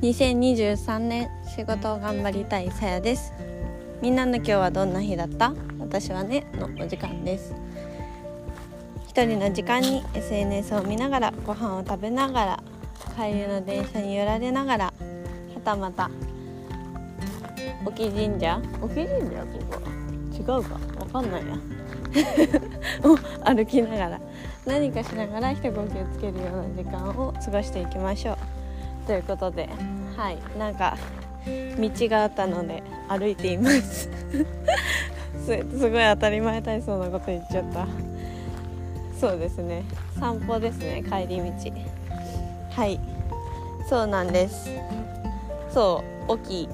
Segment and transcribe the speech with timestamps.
[0.00, 3.32] 2023年仕事を頑張りたいさやです。
[4.00, 5.52] みんなの今日はどんな日だった？
[5.80, 7.52] 私はねのお時間です。
[9.08, 12.62] 一人の時間に SNS を見ながらご飯を食べながら
[13.16, 14.92] 帰りの電車に揺られながらは
[15.64, 16.08] たまた
[17.84, 18.60] 沖神社？
[18.80, 19.42] 沖神社？
[19.68, 19.80] ここ
[20.32, 20.78] 違うか？
[21.00, 21.56] わかんないや。
[23.04, 24.20] を歩きながら
[24.64, 28.37] 何かしながら一呼吸つけるような時間を過ごしていきましょう
[29.08, 29.70] ということで
[30.16, 30.98] はいなんか
[31.46, 34.10] 道があったので歩いています。
[35.46, 37.86] すごい当たり前体操なこと言っちゃった。
[39.18, 39.82] そうですね。
[40.20, 41.42] 散歩ですね帰り道。
[42.70, 43.00] はい。
[43.88, 44.68] そうなんです。
[45.70, 46.68] そう大きい、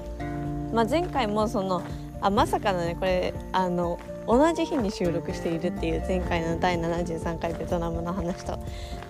[0.73, 1.83] まあ、前回もその
[2.21, 8.59] あまさかのねこれあの同じ日に収録しているっていう前回の第73回ベトナムの話と。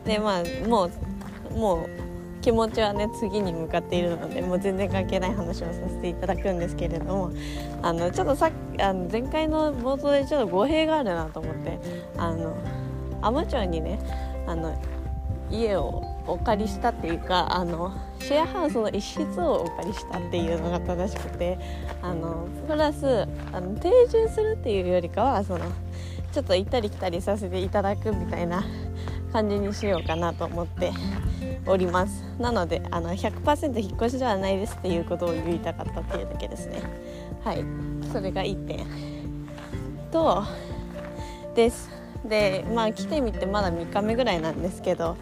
[0.04, 0.90] でまあも
[1.54, 2.13] うもう
[2.44, 7.32] 気持ちはね次に向かっているのでもう全然関係ない話をさせていただくんですけれども
[7.80, 11.78] あのちょっとさあの前回の冒頭でちょっと語弊があるなと思って
[12.18, 12.54] あの
[13.22, 13.98] 海士町にね
[14.46, 14.78] あの
[15.50, 21.58] 家をお借りしたっていうかあのシェアハウスの一室をお借りしたっていうのが正しくて
[22.02, 25.64] あのプラスあの定住するっていうよりかはその
[26.32, 28.62] ちょっと行ったり来たりさせていただくみたいな
[29.32, 30.92] 感じにしようかなと思って
[31.66, 32.24] おります。
[32.38, 36.82] なのであの100%引っ越しではないですっていうことを言いたかったっていうだけですね。
[37.42, 37.64] はい。
[38.12, 38.86] それが1点
[40.10, 40.44] と
[41.54, 41.90] です。
[42.24, 45.16] でまあ来てみてまだ3日目ぐらいなんですけど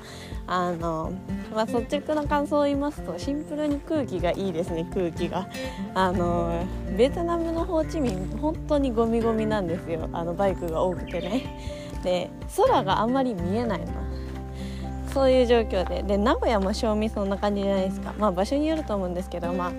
[0.47, 1.13] あの、
[1.53, 5.49] まあ、率直な感想を言いますとシンプルに空気がいいですね空気が。
[5.95, 6.65] あの
[6.97, 10.09] ベトナムのホーチミン本当にゴミゴミなんですよ。
[10.13, 11.93] あのバイクが多くてね。
[12.05, 14.02] で空があんまり見えないの。
[15.13, 16.03] そういう状況で。
[16.03, 18.15] で名古屋も正味そんな感じじゃないですか。
[18.19, 19.73] まあ場所によると思うんですけどまあ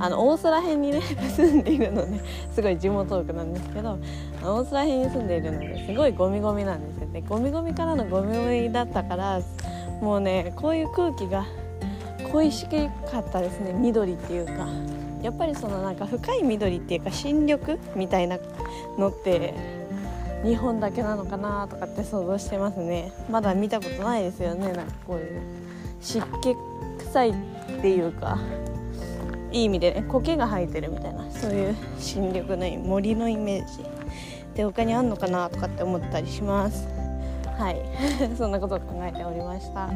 [0.00, 1.00] あの大空辺にね
[1.34, 2.20] 住んでいるので
[2.52, 3.98] すごい地元区なんですけど
[4.42, 7.06] 大空辺に住んでいるのですごいゴミゴミなんですよ。
[7.08, 9.40] ねゴミゴミからのゴミゴミだったから
[10.00, 11.44] もうねこういう空気が
[12.32, 13.72] 恋しかったですね。
[13.72, 14.68] 緑っていうか。
[15.22, 17.60] やっぱりそのなんか深い緑っていうか新緑
[17.96, 18.38] みたいな
[18.96, 19.52] のって
[20.44, 23.12] 日本だけなのかなとかって想像してますね。
[23.30, 24.72] まだ見たことないですよね。
[24.72, 25.40] なんかこういう
[26.00, 26.54] 湿気
[27.04, 27.34] 臭いっ
[27.80, 28.38] ていうか
[29.50, 33.84] いい意味でね苔が生えてるみたいなそういう新緑の森のイメージ
[34.54, 36.86] で他にあんのかなとかって思ったりします。
[37.58, 37.82] はい。
[38.38, 39.90] そんなことを考えておりました。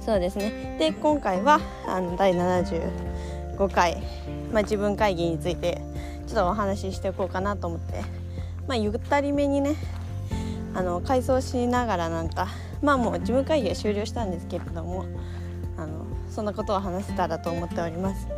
[0.00, 0.76] そうですね。
[0.78, 4.02] で今回はあの第75回、
[4.52, 5.82] まあ、自分会議について
[6.26, 8.19] ちょっとお話ししていこうかなと思って
[8.66, 9.76] まあ、ゆったりめにね
[10.74, 12.48] あの改装しながらなんか
[12.82, 15.04] まあもう事務会議は終了したんですけれども
[15.76, 18.28] あのそんなことを話せたらと思っております。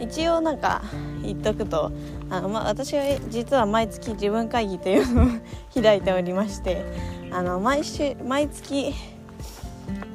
[0.00, 0.82] 一応なんか
[1.22, 1.90] 言っとくと
[2.30, 5.26] あの、まあ、私は実は毎月自分会議というのを
[5.74, 6.84] 開いておりまして
[7.32, 8.94] あの毎週毎月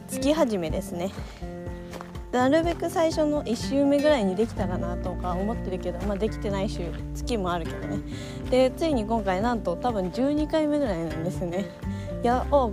[0.08, 1.12] 月始めですね。
[2.34, 6.82] なるべく最初の1週目ぐらいにできたらなとか思ってるけど、まあ、できてない週
[7.14, 8.00] 月もあるけどね。
[8.50, 11.66] でついに今回なんと多分12回目ぐらいなんですね。
[12.24, 12.70] いやあ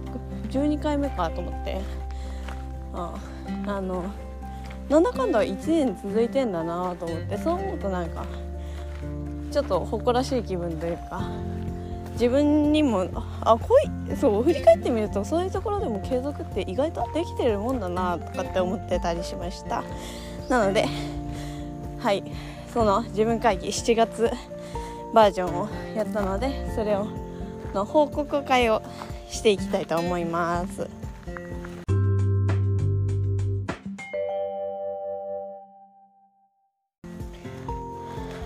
[0.48, 1.80] 12回目かと思って。
[2.94, 3.14] あ
[3.66, 4.04] あの
[4.88, 8.24] なんだかんだ1年続いてんだなと思ってそう思うとなんか
[9.52, 11.28] ちょっと誇らしい気分というか。
[12.20, 13.08] 自分にも
[13.40, 19.82] あこいそう振り返ってみるとそういうところでも継続って意外とできてるもんだなとかって思ってたりしました。
[20.50, 20.84] なので
[21.98, 22.22] はい
[22.74, 24.30] その自分会議7月
[25.14, 27.06] バージョンをやったのでそれを
[27.72, 28.82] の報告会を
[29.30, 30.90] していきたいと思います。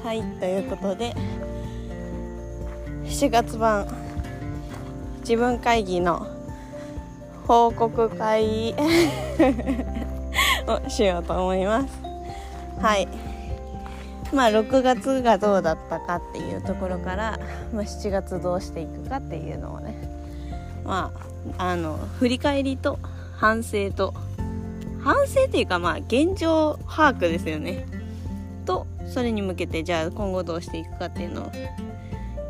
[0.05, 1.13] はいということで
[3.05, 3.87] 7月版
[5.21, 6.27] 自分会議の
[7.47, 8.75] 報告会
[10.67, 11.89] をしようと思います。
[12.81, 13.09] はい。
[14.33, 17.39] まあ6月がどうだったかっていうところから、
[17.73, 19.95] まあ、7月どうしていくかっていうのをね。
[20.85, 21.13] ま
[21.59, 22.99] ああの振り返りと
[23.37, 24.15] 反省と
[25.03, 27.87] 反省っていうかまあ現状把握ですよね。
[28.65, 31.53] とそれに向けてじゃあ今後どうしていくかっていうのを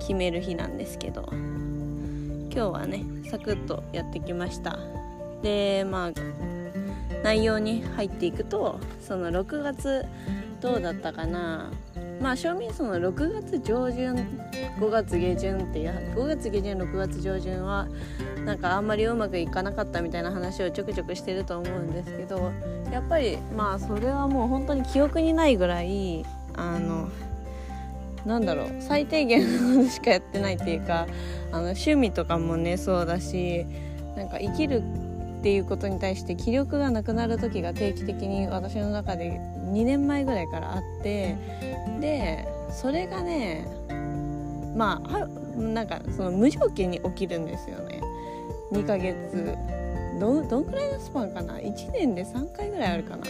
[0.05, 4.79] 決める日なんですけど今日はねサクッとやってきました。
[5.43, 6.11] でまあ
[7.23, 10.05] 内容に入っていくとその6月
[10.61, 11.73] どうだったかな。
[12.21, 14.15] まあ正味その6月上旬
[14.79, 17.89] 5月下旬っていう5月下旬6月上旬は
[18.45, 22.53] なんかあんまりうまくいかなかったみたいな話をちょくちょくしてると思うんですけど
[22.93, 26.25] やっぱりまあそれはもう本当に記憶にないぐらい
[26.55, 27.09] あの
[28.25, 31.06] なんだろう最低限のことしかやってないっていうか
[31.53, 33.67] あの趣味とかもねそうだし
[34.17, 34.82] なんか生きる
[35.41, 39.41] っていうことに対して気力がなくなる時が定期的に私の中で
[39.73, 41.37] 2年前ぐらいからあって
[42.00, 43.67] でそれがね
[44.75, 45.27] まあ
[45.59, 48.00] なんかその無条件に起きるんですよね。
[48.73, 49.55] 2ヶ月
[50.19, 53.25] どどんくらいのスパンかな？1年で3回ぐらいあるかな。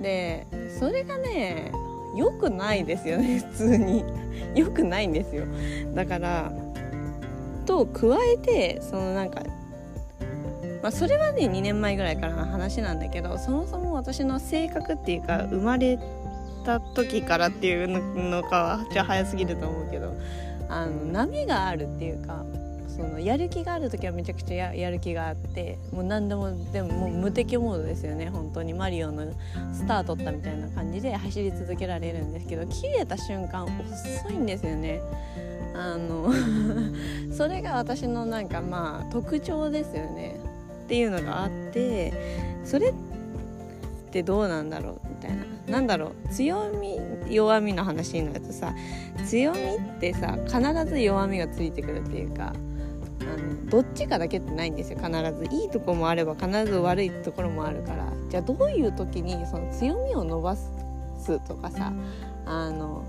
[0.00, 0.46] で
[0.78, 1.72] それがね
[2.14, 4.04] 良くないですよね 普通に。
[4.54, 5.44] 良くないんですよ。
[5.94, 6.52] だから
[7.64, 9.42] と加えてそのなんか
[10.82, 15.96] まあ、それはね2年前ぐらいからの話なんだけどそもそも私の性格っていうか生まれ
[16.64, 17.88] た時からっていう
[18.30, 20.12] のかはじゃ早すぎると思うけど
[20.68, 22.44] あの波があるっていうか
[22.96, 28.28] そのやる気がある時はめちゃくちゃやる気があってもう何でもでももう無敵モードですよね。
[28.28, 28.74] 本当に。
[28.74, 29.32] マリオの
[29.72, 35.00] スター取ったみたいな感じで走り続けられるんですけど切れた瞬間遅いんですよね。
[35.74, 36.32] あの
[37.32, 40.36] それが私のなんかまあ特徴ですよね。
[40.84, 42.12] っていうのがあって
[42.64, 42.92] それっ
[44.10, 45.44] てどうなんだろうみたいな。
[45.68, 46.28] なんだろう。
[46.28, 47.00] 強み
[47.30, 48.74] 弱みの話になるとさ
[49.26, 52.52] 強みってさ必ず弱みがついてくるっていうか
[53.72, 54.98] どっちかだけってないんですよ。
[54.98, 55.46] 必ず。
[55.50, 58.06] いいとこもあれば必ず悪いところもあるから。
[58.28, 61.90] じゃあどういう時にその強みを伸ばすとかさ
[62.44, 63.04] あの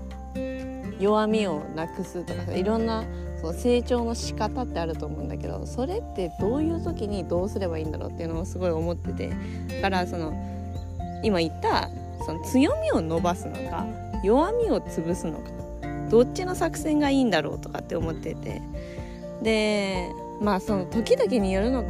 [0.98, 3.04] 弱みをなくすとかさいろんな
[3.40, 9.28] その成長の仕方ってあると思うんだけどそれってどういう時にどうすればいいんだろうっていうのをすごい思ってて。
[9.68, 10.32] だからその
[11.22, 11.90] 今言った
[12.24, 13.86] その強みを伸ばすのか
[14.22, 15.50] 弱みを潰すのか
[16.10, 18.62] どっちの作戦がいいんだろうとかって思ってて。
[19.42, 20.10] で
[20.44, 21.84] まあその時々によるの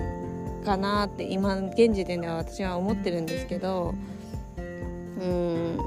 [0.64, 3.94] かなって今現時点では私は思ってるんですけど
[4.56, 4.60] う
[5.26, 5.78] ん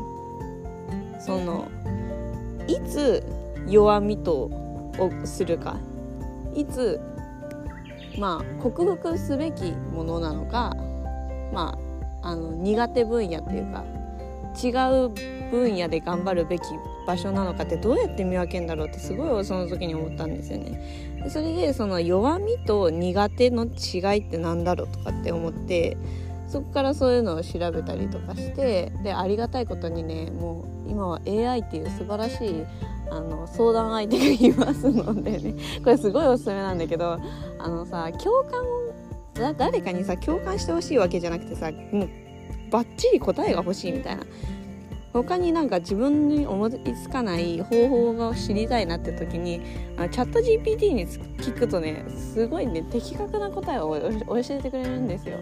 [1.19, 1.67] その
[2.67, 3.23] いつ
[3.67, 4.33] 弱みと
[4.99, 5.77] をするか
[6.53, 6.99] いつ
[8.19, 10.75] まあ克服すべきものなのか
[11.53, 11.77] ま
[12.21, 13.85] ああの苦手分野っていうか
[14.61, 14.69] 違
[15.05, 15.09] う
[15.49, 16.63] 分野で頑張るべき
[17.05, 21.16] 場所なのかってどうやって見分けるんだろうってすごいその時に思ったんですよね。
[21.29, 25.97] それでその弱みと苦手の違いって何だろうとかって思って
[26.47, 32.63] そこからそういうのを調べたりとかしてでありがたいことにねもう今は AI っていう素晴らしい
[33.09, 37.19] あの相談相手がいますのでねこれすごいおすすめなんだけど
[37.59, 42.09] あのさ共感誰かにさ共感してほしいわけじゃなくてさもう
[42.71, 44.23] バッチリ答えが欲しいみたいな
[45.23, 49.61] 他になんか自分に思いつかない方法が知りたいなって時に
[49.97, 55.39] あチャット GPT に聞くとねすごいね的確な答えを教えてくれるんですよ。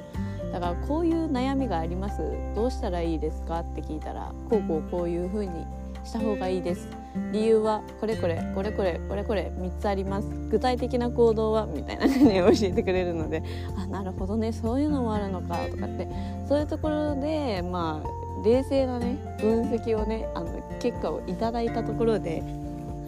[0.54, 2.22] だからこういう悩みがあります。
[2.56, 5.66] どうしたらいいですかって聞いたらこうこうこういう風に
[6.06, 6.88] した方がいいです。
[7.34, 10.30] 理由はこれこれこれこれこれこれ3つあります。
[10.50, 13.44] 具体的な行動はみたいな感じ教えてくれるので
[13.76, 16.08] あなるほどねそういうのもあるのかとかって。
[16.48, 22.44] そういうところでまあ冷静なね分析をねあの結果をいただいたところで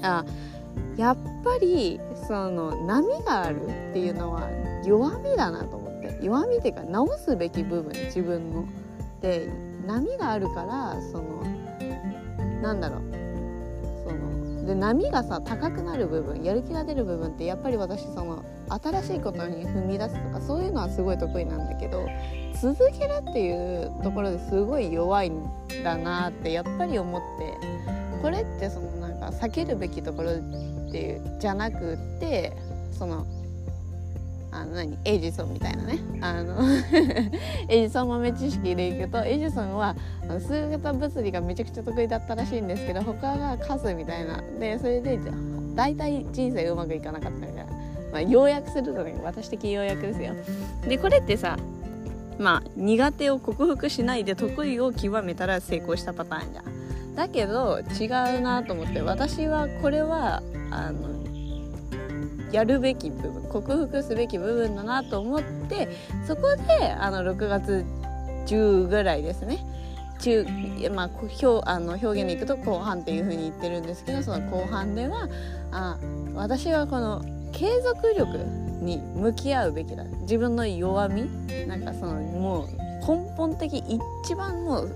[0.01, 0.25] あ
[0.97, 4.49] やっぱりその波があるっていうのは
[4.83, 8.65] 弱みだなと思って弱みっていうか直すべき部分自分の。
[9.21, 9.49] で
[9.87, 11.43] 波があるからその
[12.61, 13.01] なんだろう
[14.07, 22.07] そので波がさ高くなる部分やる気が出る部分ってやっぱり私その新しいことに踏み出すとかそういうのはすごい得意なんだけど
[22.61, 25.49] 続けるっていうところですごい弱いん
[25.83, 27.53] だなってやっぱり思って
[28.21, 32.53] これってそのなんか避けるべきところっていうじゃなくって
[32.91, 33.25] その
[34.51, 34.97] あの何？
[35.05, 35.99] エジソンみたいなね。
[36.21, 36.57] あの
[37.69, 39.95] エジソン豆知識でいくとエジソンは
[40.39, 44.41] 数学物理がめちゃくちゃ得意だったらしいんですけど他が数みたいな。
[44.59, 45.19] でそれで
[45.75, 47.65] 大体人生うまくいかなかったみたいな、
[48.11, 50.33] まあ、要約するとね私的要約ですよ。
[50.87, 51.57] でこれってさ
[52.39, 57.15] まあ苦手を克服しないで得意を極めたら成功したパターンじゃん。
[57.15, 58.05] だけど違
[58.37, 61.17] うなと思って私はこれはあの
[62.51, 65.89] やるべき部分克服すべき部分だなと思って
[66.27, 67.85] そこであの6月
[68.45, 69.65] 10ぐらいですね。
[70.19, 70.45] 中、
[70.93, 75.29] まあ、表あの表現でいくと後半っていう風に言ってるんですけどその後半では
[75.71, 75.97] あ
[76.33, 78.37] 私はこの継続力
[78.81, 80.03] に向き合うべきだ。
[80.21, 81.29] 自分の弱み
[81.67, 82.67] なんかそのもう
[83.07, 84.95] 根本的一番もう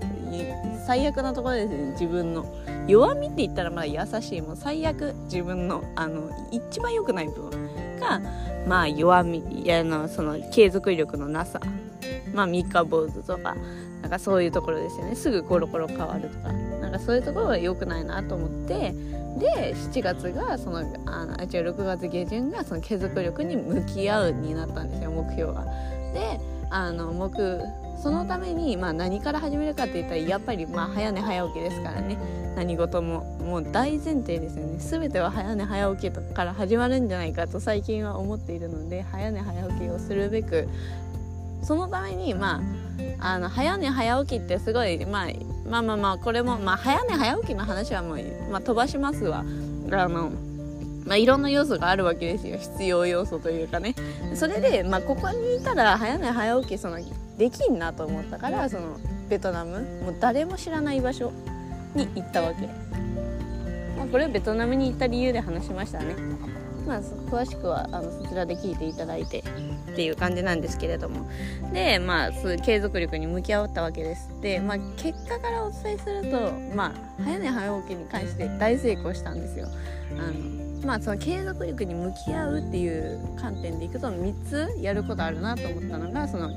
[0.86, 1.90] 最悪なところですね。
[1.92, 2.46] 自分の
[2.86, 8.20] 弱みって言ったらまあ優しいもう最悪自分のあの一番良くない部分が
[8.66, 11.60] まあ弱みやのその継続力のなさ。
[12.34, 13.54] まあ三日坊主とか
[14.02, 15.14] なんかそういうところですよね。
[15.14, 16.52] すぐコロコロ変わるとか。
[16.52, 18.92] なんかそういうところは良くないなと思って。
[19.38, 25.64] で7月がそのあの違う6月下旬がその継続力に向き合うになったんですよ目標が。
[26.12, 26.38] で
[26.70, 27.30] あの目
[28.02, 32.18] そのために、まあ、何から始めるかって言ったらやっぱりまあ早寝早起きですからね。
[32.56, 34.76] 何事ももう大前提ですよね。
[34.78, 40.68] 全ては早寝早起きから始まるんじゃないかと最近は思っているので早寝早起きをするべく
[41.62, 42.60] そのためにまあ
[43.18, 45.28] あの早寝早起きってすごい、まあ、
[45.68, 48.18] まあまあまあこれも、まあ、早寝早起きの話はもう、
[48.50, 49.44] まあ、飛ばしますわ。
[49.92, 50.32] あの
[51.04, 52.58] まあ、いろんな要素があるわけですよ。
[52.58, 53.94] 必要要素というかね。
[54.34, 56.98] それで、まあ、ここにいたら早寝早起きその
[57.38, 61.32] できんなと思ったからそのベトナムもう誰も知らない場所
[61.94, 62.66] に行ったわけ、
[63.96, 66.14] まあ、これはベトナムに行った理由で話しましたね。
[66.86, 69.42] まあ詳しくはあのそちらで聞いていただいて。
[69.92, 71.26] っていう感じなんですけれども。
[71.72, 74.28] でまあそう継続力に向き合ったわけです。
[74.40, 79.68] でまあ結果からお伝えするとまあ早寝早起きに関して大成功したんですよ。
[80.18, 86.50] あのまあその継続力に向き合うっていう観点でいくと3つやることあるなと思ったのがその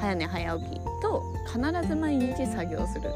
[0.00, 3.10] 早寝早起きと必ず毎日作業する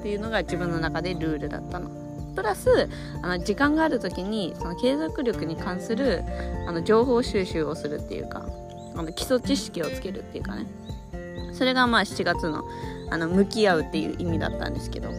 [0.00, 1.99] っていうのが自分の中でルールだったの。
[2.30, 2.88] プラス
[3.22, 6.22] あの時間がある時にその継続力に関する
[6.66, 8.46] あの情報収集をするっていうか
[8.94, 10.66] あの基礎知識をつけるっていうかね。
[11.52, 12.64] それがまあ7月の
[13.10, 15.10] あの向き合うっていう意味だったんですけど。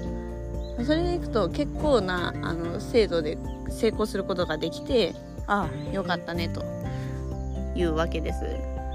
[0.84, 3.38] それでいくと結構なあの精度で
[3.70, 5.14] 成功することができて
[5.46, 6.64] ああよかったねと。
[7.76, 8.46] いうわけです。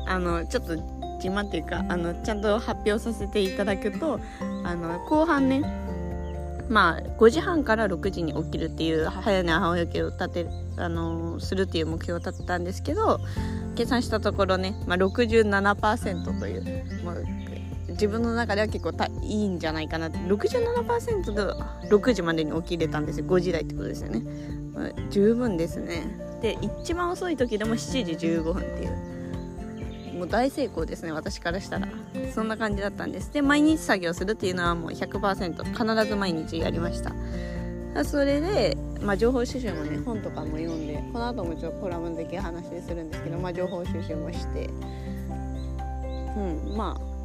[0.07, 0.77] あのちょっと
[1.17, 4.21] 自慢っていうかあのちゃんと発表させていただくと
[4.65, 5.63] あの後半ね
[6.69, 10.47] まあ5時半から6時に起きるっていう早寝早起きを立て
[10.77, 13.21] あのするっていう目標を立てたんですけど
[13.77, 17.25] 計算したところね、まあ、67%というもう
[17.91, 20.19] 自分の中では結構たいいんじゃないかなって。
[20.19, 23.27] 67%で6時までに起きれたんですよ。
[23.27, 24.23] 5時台ってことですよね、
[24.75, 26.03] まあ、十分ですね。
[26.43, 29.16] で一番遅い時でも7時15分っていう。
[30.17, 31.89] もう大成功ですね私からしたら。
[32.35, 33.33] そんな感じだったんです。
[33.33, 37.13] で毎日作業するっていうのはもう100%必ず毎日やりました。
[38.05, 44.69] それで、まあ、情報収集もね本とかも読んでこの後もちょっとコラム的話するんですけど、まあ、情報収集もして。
[46.37, 47.17] うんまあ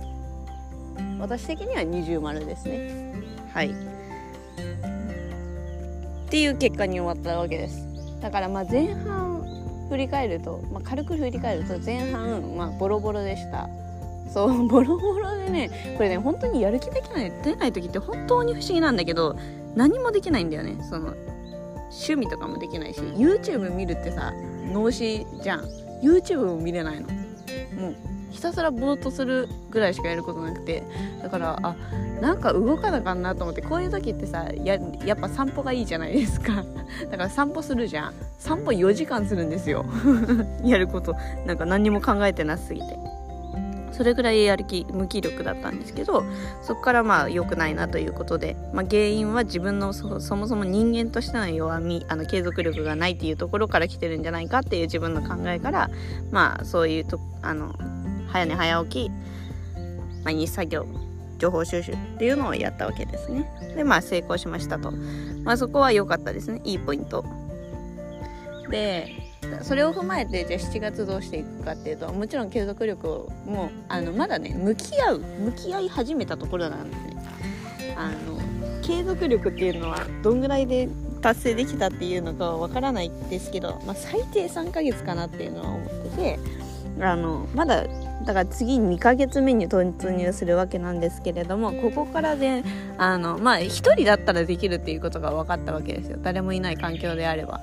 [1.19, 3.13] 私的には二重丸ですね。
[3.53, 3.69] はい。
[3.69, 3.73] っ
[6.29, 7.85] ていう結果に終わったわけです。
[8.21, 9.30] だからまあ前半
[9.91, 13.69] 振り返ると、まあ、軽く振り返ると前半、まあ、ボロボロでした。
[14.33, 19.35] そう ボロボロでねこれね本当にやる気できない出ない時って本当に不思議なんだけど
[19.75, 20.77] 何もできないんだよね。
[20.89, 21.13] その
[21.89, 24.31] 趣味とかもできないし YouTube 見るってさ
[24.71, 25.65] 脳死じゃん。
[26.01, 27.07] YouTube も見れないの。
[27.77, 27.95] もう
[28.31, 30.83] ひたすらぼーっとするぐらいしかやることなくて
[31.21, 31.75] だからあ
[32.21, 36.63] なんか動かなかんなと思ってこういう時ってさややっぱ散歩がいいじゃないですか。
[37.09, 38.13] だから散歩するじゃん。
[38.39, 39.85] 散歩4時間するんですよ。
[40.63, 41.15] やること。
[41.45, 43.11] なんか何にも考えてなすぎて。
[43.91, 46.23] それぐらいやる気無気力だったんですけど
[46.63, 55.89] そこからまあ良くないなということで、まあ、原因は自分のそもそも人間としての弱みあの継続力がないっていうところから来てるんじゃないかっていう自分の考えから
[56.31, 57.75] まあそういうとあの
[58.31, 59.11] 早寝早起き。
[60.23, 60.85] 毎日作業。
[61.37, 63.49] 情報収集っていうのをやったわけですね。
[63.75, 64.91] でまあ成功しましたと。
[65.43, 66.61] まあそこは良かったですね。
[66.63, 67.25] いいポイント。
[68.69, 69.09] で
[69.63, 77.95] それを踏まえてじゃあ7月どうしていくかっていうともちろん継続力をもうあのまだね向き合う向き合い始めたところなんですね。
[77.97, 78.39] あの
[78.81, 80.89] 継続力っていうのはどんぐらいで
[81.21, 86.39] 達成できたっていうのかわからないですけど、まあ、最低3ヶ月かなっていうのは思ってて
[86.99, 87.85] あのまだ
[88.25, 92.63] だから次2ヶ月目に突入するわけなんですけれどもここからで、ね、
[92.97, 96.17] あのまあ1人だったらできるっていうことが分かったわけですよ。
[96.21, 97.61] 誰もいない環境であれば。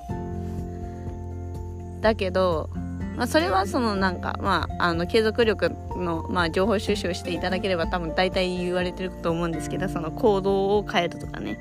[2.00, 2.71] だけど、
[3.17, 11.59] まあ、それはそのなんかまああの継続力の、まあ、情報収集をしていただければ多分大体言われてると思うんですけどその行動を変えるとかね、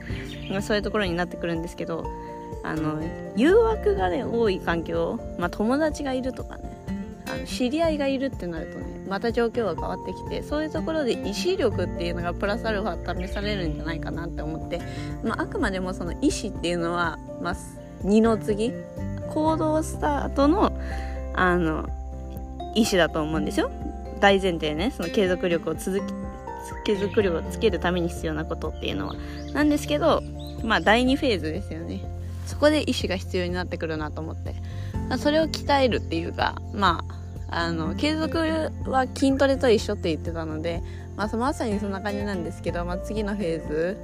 [0.51, 2.05] まあ、そういうところになってくるんですけど
[2.63, 3.01] あの
[3.35, 6.77] 誘惑がね多い環境、まあ、友達がいるとかね。
[7.29, 14.81] あの知り合いがいるってなるとねまた状況が変わってきてそういうところで意志力っていうのがプラスアルファ試されるんじゃないかなって思って、
[15.23, 17.55] まあ、あくまでもその意志っていうのは、まあ、
[18.03, 18.73] 二の次
[19.29, 20.77] 行動スタートの
[21.33, 21.87] あの
[22.75, 23.71] 意志だと思うんですよ。
[24.19, 26.13] 大前提ねその継続力を続き
[26.83, 29.15] 継続力をつけるために必要なことっていうのは。
[29.53, 30.23] なんですけど
[30.63, 32.01] まあ第2フェーズですよね。
[32.45, 34.55] そこで意志が必要になってくるなと思って。
[35.17, 38.37] それを鍛えるっていうかまああの継続
[38.85, 40.81] は筋トレと一緒って言ってたので、
[41.15, 43.97] まあ、まさにそんな感じなんですけど、まあ、次のフェーズ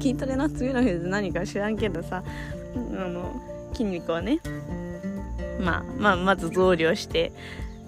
[0.00, 2.22] 筋トレの次のフェーズ何か知らんけどさ
[2.74, 3.40] あの
[3.72, 4.40] 筋肉をね、
[5.60, 7.32] まあ、まあまず増量して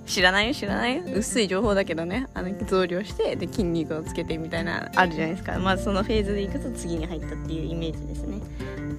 [0.07, 5.59] 知らないよ知らないよ薄い情報だけどねあの増量してで筋肉をつけてみたいなあるじゃないですか。
[5.61, 8.41] まあそのフェーズでいくと次に入ったっていうイメージですね。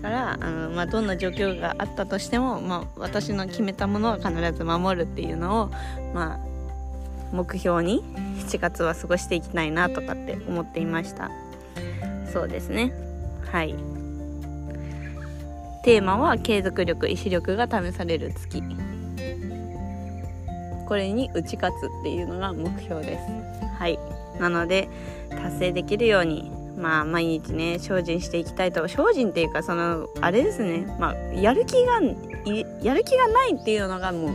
[0.04, 5.68] からあの、まあ、どんな状況があったとしても、まあ、私の決めたものは必ず守るっていうのを
[6.14, 6.40] まあ
[7.32, 8.04] 目標に
[8.48, 11.32] 7月は過ごしていきたいなとかって思っていました。
[12.32, 12.94] そうですね。
[13.50, 13.74] はい。
[15.84, 18.62] テーマは継続力意志力が試される月。
[20.88, 23.24] これに打ち勝つっていうのが目標です。
[23.80, 23.98] はい。
[24.40, 24.90] なので
[25.30, 30.86] 達成できるようにまあ毎日ね精進していきたいと精進っていうかそのあれですね。
[31.00, 32.02] まあやる気が
[32.82, 34.32] やる気がないっていうのがもう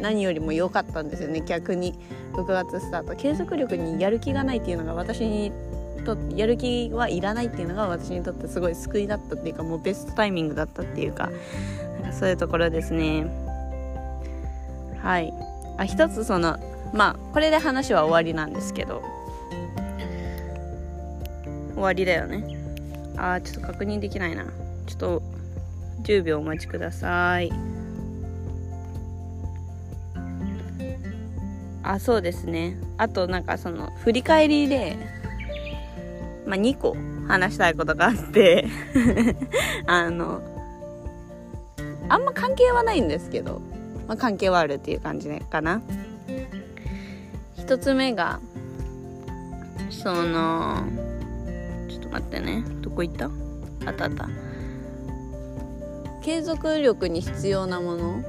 [0.00, 1.42] 何よりも良かったんですよね。
[1.42, 1.94] 逆に
[2.32, 3.16] 6月スタート。
[3.16, 5.52] 継続力にやる気がないっていうのが私に
[6.04, 11.30] とやる気はいらないっていうのが私にとってすごい救いだったっていうかもうベストタイミングだったっていうか
[12.00, 13.26] なんかそういうところですね。
[15.02, 15.32] はい。
[15.78, 16.58] あ一つその
[16.92, 19.02] まあこれで話は終わりなんですけど。
[21.80, 22.44] 終わりだよね。
[23.16, 24.44] あーちょっと確認できないな。
[24.86, 25.22] ちょっと
[26.02, 27.50] 10秒お待ちください。
[31.82, 32.76] あそうですね。
[32.98, 34.96] あとなんかその振り返りで
[36.46, 36.96] まあ2個
[37.26, 38.66] 話したいことがあって。
[39.86, 40.42] あの
[42.08, 43.60] あんま関係はないんですけど。
[44.10, 45.80] まあ、関係はあるっていう感じかな。
[47.56, 48.40] 一つ目が
[49.88, 50.82] その
[52.10, 52.64] 待ってね。
[52.82, 53.30] どこ行った？
[53.86, 54.28] あったあった。
[56.22, 58.22] 継続力に必要なもの？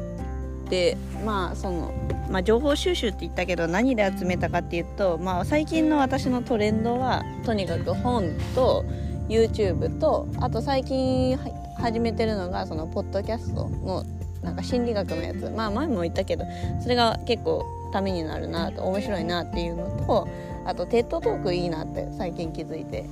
[0.70, 1.94] でまあその
[2.30, 8.86] まあ、情報収集って言ったけど何で集めたかっていうと、まあ、最近の私のトレンドはとにかく本と
[9.28, 11.38] YouTube とあと最近
[11.78, 14.06] 始めてるのがそのポッドキャストの
[14.42, 15.50] なんか心理学のやつ。
[15.50, 16.46] まあ前も言ったけど
[16.82, 20.26] それが結構ためになるなと面白いなっていうのと
[20.66, 23.10] あとテッドトークいいなって最近気づいて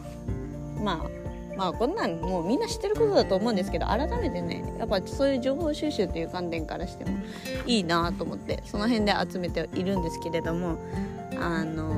[0.83, 1.19] まあ
[1.55, 7.17] まあこんなんもうみんな知ってることだと思うんですけど改めてねやっぱそういう情報収集っていう観点からしても
[7.65, 10.77] いいなと思ってその辺で集めているんですけれども
[11.37, 11.93] あの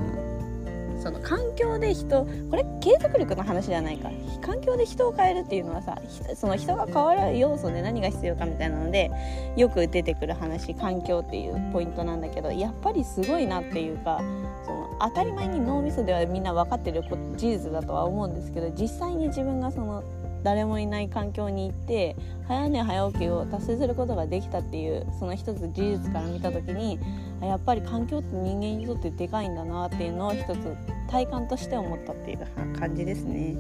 [1.02, 4.12] その環境で人これ継続力の話じゃないか。
[4.42, 6.02] 環境で人を変えるっていうのはさ
[6.36, 9.12] その人が変わる要素で何が必要かみたいなので
[9.56, 14.20] よく出てくる話環境っていうポイントなんだけどやっぱりすごいなっていうか
[14.66, 20.04] その当たり前に脳みそではみんな分かってる事実だとは思うんですけど実際に自分がその
[20.44, 22.16] 誰もいない環境に行って
[22.48, 27.00] 早寝早起きを達成することができたっていうその一つ事実から見た時に
[27.42, 30.76] やっぱり環境って人間にとってでかいんだなっていうのを一つ
[31.12, 33.56] 体感として思ったっていう感じですね。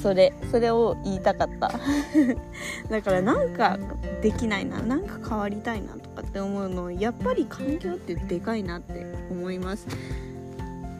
[0.00, 1.72] それそれを言いたかった。
[2.88, 3.78] だからなんか
[4.22, 9.86] できないななんか変わりたいなとかって思うのやっぱり環境ってでかいなって思います。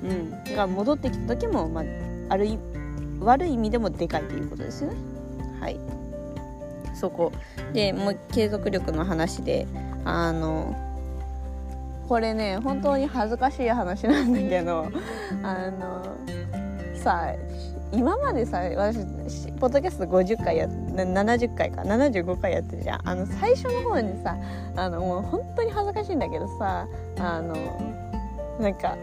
[0.03, 0.31] うん。
[0.31, 1.85] だから戻ってきた時も、まあ、
[2.31, 2.59] ある
[3.21, 4.97] 悪い意味でもでかいっていうことですよね。
[5.61, 5.79] はい。
[6.95, 7.33] そこ。
[7.73, 9.69] でもう継続力の話で
[10.05, 10.75] あの
[12.09, 14.91] これね本当に恥ずかしい話なんだけど
[15.43, 16.17] あの
[16.95, 17.35] さ
[17.93, 18.99] 今までさ私
[19.53, 23.09] ポッドキャスト50回や70回か75回やってるじゃん。
[23.09, 24.37] あの最初の方にさ
[24.77, 26.87] あのもう本当に恥ずかしいんだけどさ
[27.19, 27.55] あの
[28.61, 28.97] なんか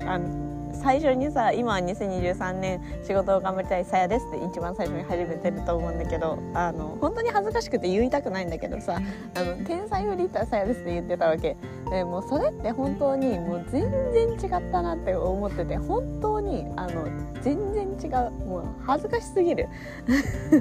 [0.00, 0.45] あの
[0.86, 9.00] 最初にさ今は2023年仕事を頑張りたいさやですって一番最初に始めてると思うんだけどあの本当に恥ずかしくて言いたくないんだけどさ
[9.34, 11.56] あの天才フリーターさやですって言ってたわけ。
[11.90, 17.04] でもうそれって本当にもう全然違ったなって思ってて本当にあの
[17.42, 18.30] 全然違う。
[18.46, 19.68] もう恥ずかしすぎる。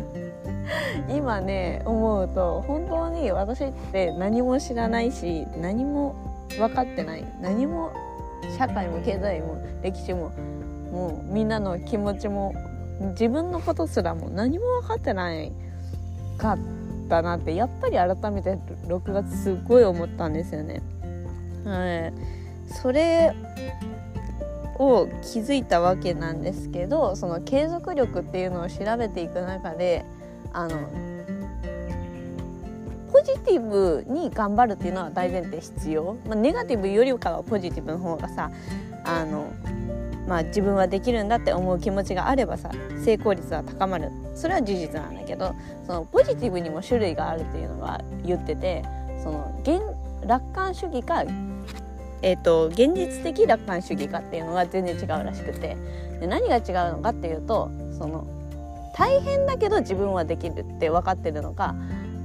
[1.08, 6.16] 今ね思うと本当に私って何も知らないし何も
[6.58, 7.24] 分かってない。
[7.40, 7.92] 何も
[8.58, 10.30] 社会も経済も歴史も
[10.92, 12.54] もうみんなの気持ちも
[13.12, 15.52] 自分のことすらも何も分かってない
[16.38, 16.58] かっ
[17.10, 20.82] たなってやっぱり改めて6月すごい思ったんですよね。
[21.66, 22.14] はい、
[22.72, 23.34] それ
[24.78, 30.06] を気づいたわけなんですけどその継続力っていうのを調べていく中で
[30.54, 30.78] あの
[33.26, 38.52] ジティブに頑張るっていうのは大前提必要、まあ、ネガティブよりかはポジティブの方がさ
[39.04, 39.52] あの、
[40.28, 42.72] まあ、自分はできるんだって思う気持ちがあればさ
[43.04, 44.12] 成功率は高まる。
[44.36, 45.54] それは事実なんだけど
[45.86, 48.84] そのポジティブにも種類があるっていうのは言ってて
[49.22, 49.82] その現
[50.28, 51.24] 楽観主義か
[52.22, 55.76] えーと、現実的楽観主義かっていうのが全然違うらしくて。
[56.20, 56.60] で何が違
[56.90, 58.26] うのかっていうとその
[58.98, 61.76] 大変だけど自分はできるって分かってるのか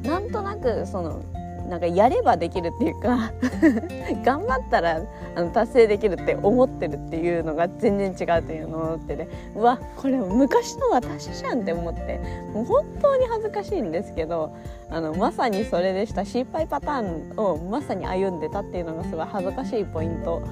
[0.02, 1.22] なんとなくその
[1.68, 3.32] なんかやればできるっていうか
[4.24, 5.00] 頑張ったら
[5.36, 12.20] あの達成できるって思ってるっていうのが全然違うというのを思ってねうわこれ昔の私じゃんって思って
[12.52, 14.52] もう本当に恥ずかしいんですけど
[14.90, 16.24] あのまさにそれでした。
[16.24, 20.42] 失敗パターンをまさに歩んでたっていうのがすごい恥ずかしいポイント。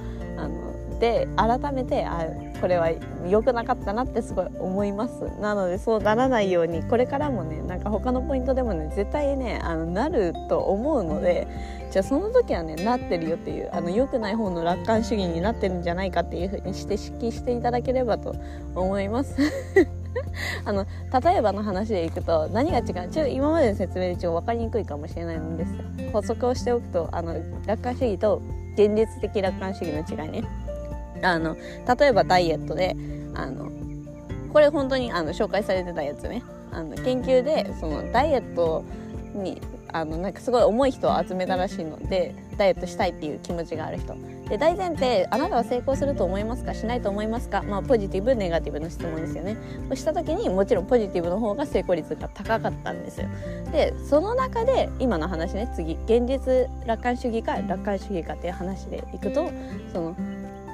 [0.99, 2.25] あので改めてあ
[2.59, 2.89] これは
[3.27, 5.23] 良くなかったなってすごい思います。
[5.39, 11.47] なのでそうならないようにこれからもねなんか他のポイントでもね絶対ねあのなると思うので
[11.91, 18.35] じゃあその時はねなってるよっていうあの良くない方の楽観主義になってるんじゃないかっていう風にして指揮していただければと
[18.75, 19.35] 思います。
[20.65, 20.85] あの
[21.23, 23.09] 例えばの話でいくと何が違う？
[23.09, 25.71] ちょ今までの説明でちょっと分かりにくいかもしれないんです
[26.11, 27.35] 補足をしておくとあの
[27.65, 28.41] 楽観主義と
[28.73, 30.58] 現実的楽観主義の違いね。
[31.23, 31.55] あの
[31.99, 32.95] 例えばダイエットで
[33.35, 33.71] あの
[34.51, 36.43] これ本当にあの紹介されてたやつね。
[36.71, 38.83] あの研究でそのダイエット
[39.33, 39.59] に
[39.91, 44.15] あのなんかすごい重い人を集めたらしいのでダイエットしたいっていう気持ちがある人。
[44.47, 46.73] で大前提あなたは成功すると思いますか？
[46.73, 47.61] しないと思いますか？
[47.63, 49.57] まあポジティブネガティブの質問ですよね。
[49.87, 53.27] そうした時にもちろんポジティブの方が成功率が高かったんですよ。
[53.71, 59.51] でその中で今の話ね次現実楽観主義か楽観主義かっていう話でいくと
[59.93, 60.15] その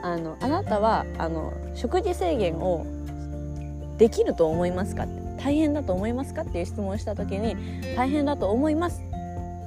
[0.05, 2.85] あのあなたはあの食事制限を
[3.97, 7.55] できると思いますか大変だと思いますかっていう質問をした時に
[7.95, 9.01] 大変だと思います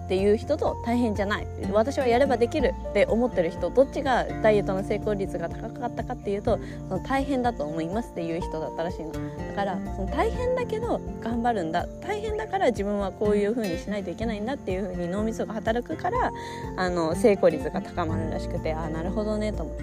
[0.09, 1.47] っていう人と大変じゃない。
[1.71, 2.73] 私はやればできる。
[2.91, 9.13] って思ってる人どっちがダイエットの成功率が高かったかっていうとその大変だと思いますっていう人だったらしいの。
[9.13, 9.19] だ
[9.55, 11.87] からその大変だけど頑張るんだ。
[12.01, 16.33] 大変だから自分はこういう風にしないといけないんだっていう風に脳みそが働くから
[16.79, 19.83] あの成功率が高まるらしくてああなるほどねと思って。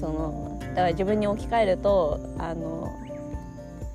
[0.00, 2.90] そのだから自分に置き換えるとあの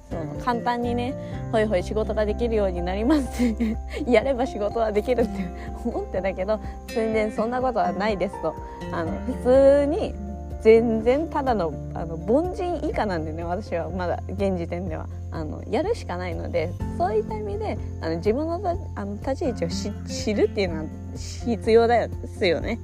[0.10, 1.14] その簡単にね
[1.52, 3.44] ほいほい仕事ができるようになります。
[3.44, 5.32] っ てやれば仕事はできるって
[5.86, 8.54] 思ってたけど全然そんなことはないですと。
[8.92, 9.12] あの
[9.44, 10.16] 普通に
[10.62, 15.08] 全然ただのあの凡人以下なんでね私はまだ現時点では。
[15.30, 19.68] あのやるしかないのでそういった意味であの自分のあの立ち位置を
[20.08, 20.84] 知るっていうのは
[21.16, 22.80] 必要ですよね。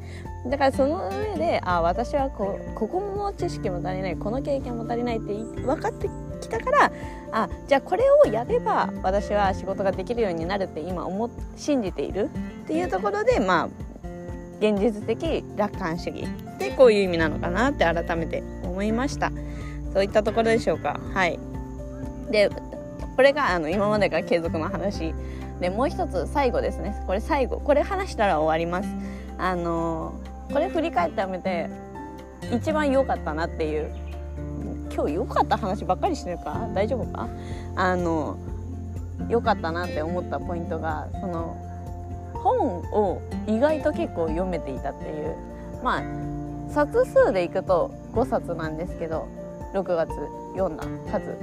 [0.49, 6.09] だからその上であ私はこここの知識も足りないこの経験も足りないって分かって
[6.43, 6.91] きたから
[7.31, 12.29] あじゃあこれをやれば私は仕事ができるようになるって今思信じている。
[12.63, 13.69] っていうところでまあ
[14.59, 16.25] 現実的楽観主義。
[16.25, 19.31] ってこういう意味なのかなって改めて思いました。
[19.93, 20.99] そういったところでしょうか。
[21.13, 21.39] はい。
[22.29, 22.49] で
[23.15, 25.13] これがあの今までが継続の話
[25.59, 26.95] でもう一つ最後ですね。
[27.07, 27.59] これ最後。
[27.59, 28.89] これ話したら終わります。
[29.37, 30.13] あの
[30.51, 31.69] これ振り返ってみて
[32.55, 33.93] 一番良かったなっていう
[34.93, 36.69] 今日良かった話ばっかりしてるか？
[36.73, 37.27] 大丈夫か？
[37.75, 38.37] あの
[39.29, 41.57] 良かったなって思ったポイントがその
[42.33, 45.35] 本を意外と結構読めていたっていう。
[45.83, 46.03] まあ
[46.69, 49.27] 冊数でいくと5冊なんですけど
[49.73, 50.09] 6月
[50.55, 51.37] 読んだ数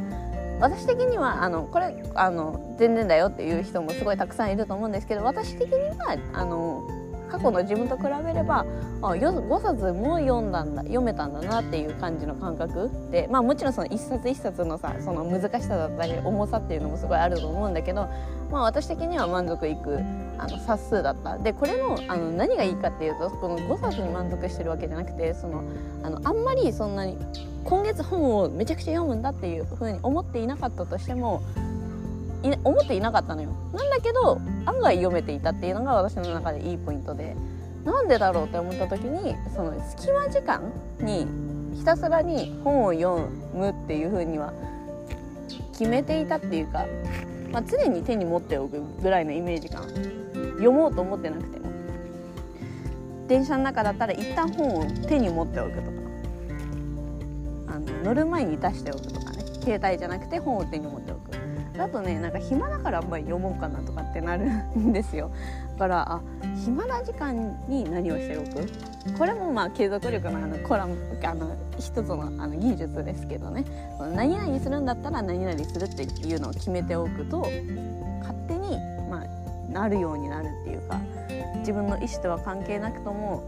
[0.61, 6.83] 私的にはあのこれあの全然だよっていう人もすごいたくさんいると思うんですけど私的にはあの
[7.31, 8.66] 過去の自分と比べれば
[9.03, 18.09] あ5冊も読んだんだ読めたんだなっていう感じの感覚でまあもちろんその一冊一冊のさその難しさだったり重さっていうのもすごいあると思うんだけど、
[18.51, 19.99] まあ、私的には満足いく
[20.38, 21.38] あの冊数だった。
[21.38, 25.62] でこれのあの何がいいかっていうとこの5冊に満足してるわけじゃなくてその
[26.03, 27.16] あのあんまりそんなに
[27.64, 31.43] 今月本をめちゃくちゃ読むんだっていうふうに思っていなかったとしても
[32.64, 33.50] 思っていなかったのよ。
[33.72, 37.37] なんだけど案外読めていたっていうのが私の中でいいポイントで。
[37.85, 40.61] なんでだろうって思った時にその隙間時間
[41.00, 41.26] に
[41.74, 44.53] ひたすらに本を読むっていう風には
[45.72, 46.85] 決めていたっていうか、
[47.50, 49.85] まあ、常に手に持っておくぐらいのイメージ感。
[50.61, 51.70] 読もうと思ってなくても。
[53.29, 55.87] 電車の中だったら一旦本を手に持っておくとか。
[57.68, 59.44] あの乗る前に出しておくとかね。
[59.62, 61.30] 携帯じゃなくて本を手に持っておく。
[61.81, 64.45] だとねなんか暇だからあんまり読もうかなとかってなる
[64.79, 65.31] んですよ。
[65.73, 66.21] だからあ
[66.62, 73.64] 暇な時間に何をしておくこれもまあ継続力のあのコラムあの一つのあの技術ですけどね。
[74.14, 77.49] 何々するんだったら何々するっていうのを決めておくと
[78.21, 78.77] 勝手に、
[79.11, 81.01] まあ、なるようになるっていうか
[81.61, 83.43] 自分の意思とは関係なくとも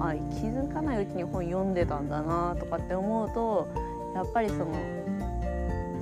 [0.00, 3.68] あ気づかないうちに本読んでたんだなとかって思うと
[4.14, 4.95] やっぱりその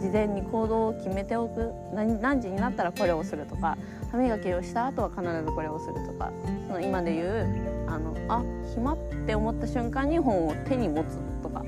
[0.04, 1.72] 事前に行動を決めておく。
[1.94, 3.78] 何時になったらこれをするとか
[4.10, 6.30] 歯磨きをした後は必ずこれをするとか
[6.68, 8.42] その今で言うあのあ
[8.74, 11.64] 暇って思った瞬間に本を手に持つとか。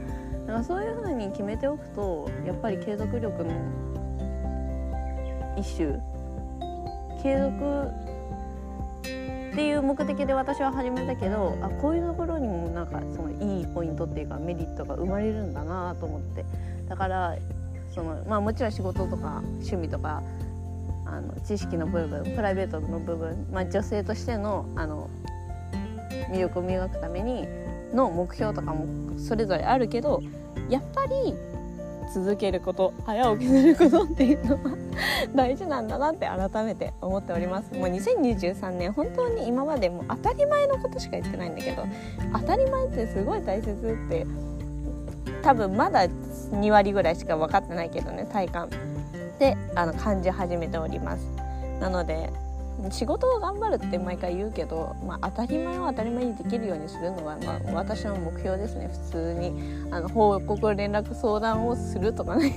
[0.46, 3.51] だからそういう風に決めておくとやっぱり継続力の
[5.57, 5.99] 一種。
[7.22, 7.88] 継続
[9.53, 16.44] っていう目的で私は始めたけどあこういうところにもなんかそのいいポイントっていうかメリットが生まれるんだなと思って。
[16.88, 17.37] だから
[17.96, 20.22] その、まあ、もちろん仕事とか趣味とか
[21.06, 25.11] あの知識の部分プライベートの部分、まあ、女性としてのあの
[26.30, 27.46] 魅力を磨くために
[27.94, 30.22] の目標とかもそれぞれあるけど
[30.68, 31.35] やっぱり
[32.12, 34.76] 続けること早起きすることっていうのは
[35.35, 37.72] 大事なんだなって改めて思っております。
[37.74, 41.85] もう2023年本当に今までも当たり前のことしか言ってないんだけど
[42.32, 44.26] 当たり前ってすごい大切って
[45.42, 46.06] 多分まだ
[46.52, 48.70] 2割ぐらいしか分かってないけどね体感。
[49.38, 51.26] であの感じ始めております。
[51.80, 52.32] なので
[52.90, 59.52] 仕事を頑張るって毎回言うけど、まあ、当たり前を当たり前にできるようにするのは、まあ、私の目標ですね普通に。
[59.90, 62.52] あの報告連絡相談をするとかね。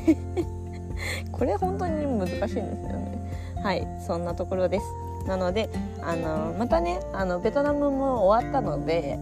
[1.31, 3.19] これ本当に難しいんですよね。
[3.63, 4.85] はいそんなところです。
[5.27, 5.69] なので
[6.01, 9.17] あのまたねあのベトナムも終わったので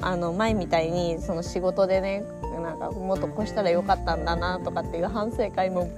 [0.00, 2.24] あの前みたいにその仕事でね
[2.60, 5.88] なんかもっとこうしたらよかったんだなとかっていう反省会も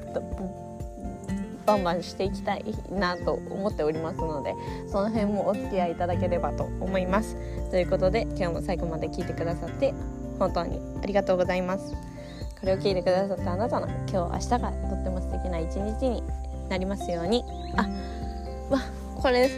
[1.66, 4.54] バンバンしていきたいなと思っておりますので
[4.90, 7.36] その辺もお付き合いいただければと思います。
[7.70, 9.94] ということで今日も最後まで聞いてくださって
[10.38, 11.94] 本当にありがとうございます
[12.60, 14.58] これを聞いてくださったあなたの今日明日が
[14.90, 16.22] とっても素敵な一日に
[16.68, 17.44] なりますように。
[17.76, 17.88] あ
[18.70, 18.80] わ
[19.16, 19.48] これ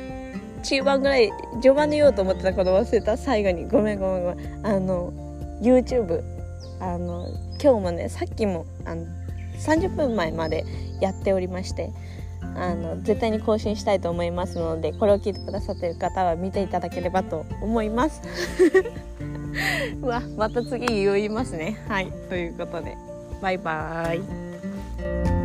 [0.63, 3.69] 中盤ぐらい序盤で言おうと思ってたこと忘れた最後に。
[3.69, 4.67] ごめんごめんごめん。
[4.67, 5.13] あの
[5.61, 6.34] YouTube
[6.81, 7.29] あの
[7.63, 9.07] 今日もねさっきもあの
[9.59, 10.65] 30分前まで
[11.01, 11.91] やっておりまして
[12.57, 18.23] あの絶対に更新したいと思いますのでこれを聞いてくださってる方は見ていただければと思います。
[20.03, 21.79] う わまた次言いますね。
[21.89, 22.97] はいということで。
[23.41, 25.44] バイバーイ。